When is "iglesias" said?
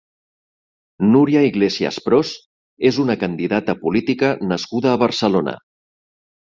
1.49-2.01